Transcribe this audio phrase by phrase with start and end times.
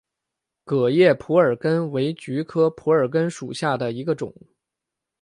[0.65, 4.33] 革叶蒲儿根为菊科蒲儿根属下的一个种。